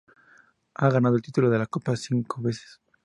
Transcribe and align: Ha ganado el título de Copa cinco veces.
Ha 0.73 0.89
ganado 0.89 1.15
el 1.17 1.21
título 1.21 1.47
de 1.51 1.67
Copa 1.67 1.95
cinco 1.95 2.41
veces. 2.41 2.81